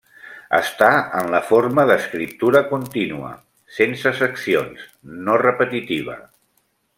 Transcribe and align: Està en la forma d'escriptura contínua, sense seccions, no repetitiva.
Està 0.59 0.87
en 1.17 1.27
la 1.33 1.41
forma 1.49 1.85
d'escriptura 1.91 2.61
contínua, 2.71 3.29
sense 3.79 4.15
seccions, 4.23 4.89
no 5.29 5.37
repetitiva. 5.47 6.19